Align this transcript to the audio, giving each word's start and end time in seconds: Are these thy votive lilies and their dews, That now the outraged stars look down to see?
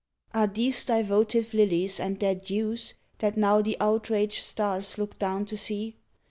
Are 0.33 0.47
these 0.47 0.83
thy 0.83 1.03
votive 1.03 1.53
lilies 1.53 1.99
and 1.99 2.19
their 2.19 2.33
dews, 2.33 2.95
That 3.19 3.37
now 3.37 3.61
the 3.61 3.77
outraged 3.79 4.41
stars 4.43 4.97
look 4.97 5.19
down 5.19 5.45
to 5.45 5.55
see? 5.59 5.97